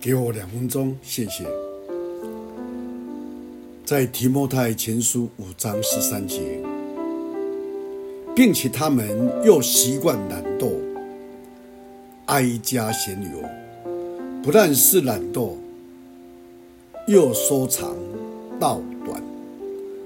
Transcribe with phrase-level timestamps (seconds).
[0.00, 1.44] 给我两分钟，谢谢。
[3.84, 6.60] 在提摩太前书五章十三节，
[8.34, 10.72] 并且他们又习惯懒惰，
[12.26, 13.42] 哀家闲游，
[14.42, 15.52] 不但是懒惰，
[17.06, 17.94] 又说长
[18.58, 19.22] 道短，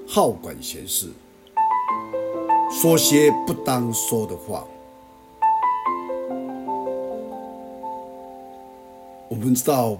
[0.06, 1.08] 好管闲事，
[2.70, 4.66] 说些不当说的话。
[9.30, 9.96] 我们知道，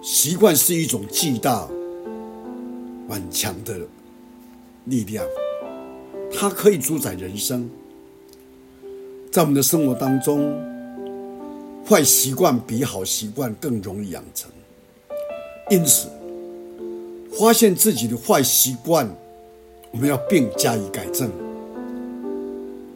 [0.00, 1.68] 习惯是一种巨大、
[3.08, 3.76] 顽强的
[4.84, 5.26] 力量，
[6.32, 7.68] 它可以主宰人生。
[9.32, 10.56] 在我们的生活当中，
[11.84, 14.48] 坏习惯比好习惯更容易养成。
[15.70, 16.08] 因此，
[17.36, 19.10] 发现自己的坏习惯，
[19.90, 21.28] 我们要并加以改正，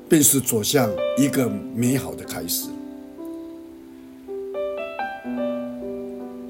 [0.09, 2.69] 便是走向一个美好的开始。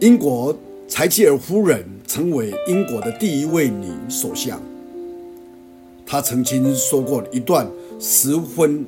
[0.01, 0.55] 英国
[0.89, 4.61] 柴契尔夫人成为英国的第一位女首相。
[6.05, 7.67] 她曾经说过一段
[8.01, 8.85] 十分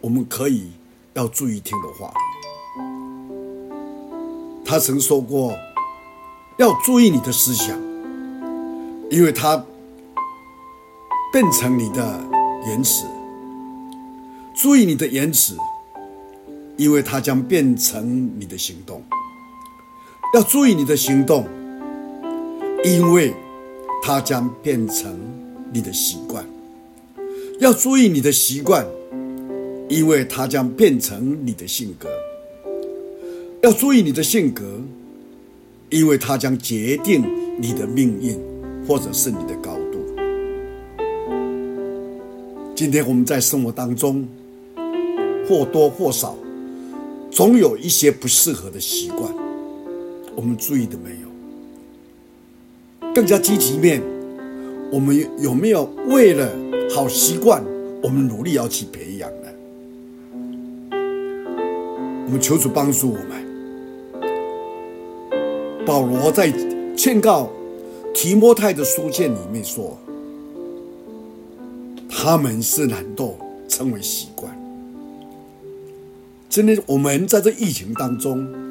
[0.00, 0.68] 我们可以
[1.14, 2.12] 要注意听的话。
[4.64, 5.56] 她曾说过
[6.58, 7.76] ：“要注意你的思想，
[9.10, 9.64] 因为它
[11.32, 12.20] 变成你的
[12.68, 13.06] 言辞；
[14.54, 15.56] 注意你的言辞，
[16.76, 19.02] 因为它将变成你的行动。”
[20.32, 21.44] 要注意你的行动，
[22.84, 23.34] 因为
[24.00, 25.18] 它将变成
[25.72, 26.44] 你的习惯；
[27.58, 28.86] 要注意你的习惯，
[29.88, 32.08] 因为它将变成你的性格；
[33.60, 34.80] 要注意你的性格，
[35.88, 37.24] 因为它将决定
[37.58, 38.38] 你的命运，
[38.86, 39.98] 或者是你的高度。
[42.76, 44.24] 今天我们在生活当中，
[45.48, 46.36] 或多或少，
[47.32, 49.49] 总有一些不适合的习惯。
[50.34, 51.28] 我们注意的没有？
[53.12, 54.00] 更加积极面，
[54.92, 56.48] 我们有没有为了
[56.94, 57.64] 好习惯，
[58.02, 59.48] 我们努力要去培养呢？
[62.26, 63.50] 我们求主帮助我们。
[65.84, 66.52] 保罗在
[66.96, 67.50] 劝告
[68.14, 69.98] 提摩太的书卷里面说
[72.08, 73.32] ：“他们是懒惰，
[73.66, 74.56] 成为习惯。”
[76.48, 78.69] 今天我们在这疫情当中。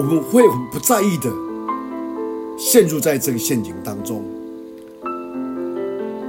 [0.00, 1.30] 我们会很不在意的
[2.56, 4.24] 陷入在这个陷阱当中。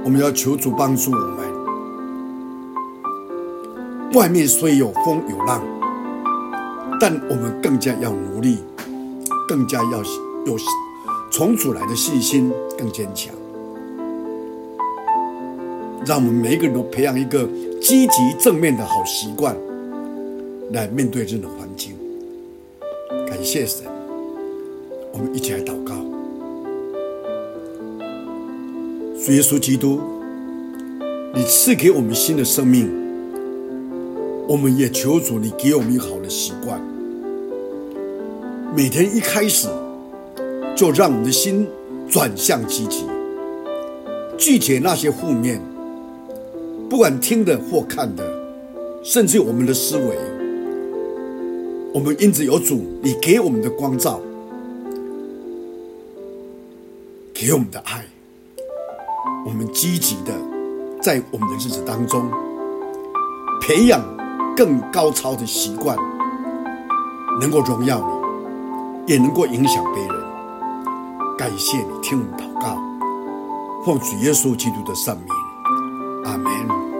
[0.04, 1.38] 我们要求主帮助我们。
[4.12, 5.62] 外面虽有风有浪，
[7.00, 8.58] 但我们更加要努力，
[9.48, 10.02] 更加要
[10.44, 10.54] 有
[11.30, 13.34] 从主来的信心更坚强。
[16.04, 17.48] 让我们每一个人都培养一个
[17.80, 19.56] 积极正面的好习惯，
[20.72, 21.91] 来面对这种环境。
[23.42, 23.84] 感谢神，
[25.12, 25.96] 我们一起来祷告。
[29.18, 29.98] 主耶稣基督，
[31.34, 32.88] 你赐给我们新的生命，
[34.46, 36.80] 我们也求主你给我们一个好的习惯。
[38.76, 39.66] 每天一开始，
[40.76, 41.66] 就让我们的心
[42.08, 43.06] 转向积极，
[44.38, 45.60] 拒绝那些负面，
[46.88, 48.22] 不管听的或看的，
[49.02, 50.16] 甚至我们的思维。
[51.94, 54.18] 我们因此有主，你给我们的光照，
[57.34, 58.02] 给我们的爱，
[59.44, 60.32] 我们积极的
[61.02, 62.30] 在我们的日子当中
[63.60, 64.00] 培养
[64.56, 65.94] 更高超的习惯，
[67.40, 67.98] 能够荣耀
[69.06, 70.22] 你，也能够影响别人。
[71.36, 72.78] 感谢你听我们祷告，
[73.84, 75.26] 奉主耶稣基督的圣名，
[76.24, 76.91] 阿门。